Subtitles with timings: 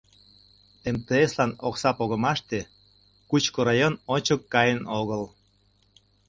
[0.95, 2.59] МТС-лан окса погымаште
[3.29, 5.23] Кучко район ончык каен огыл.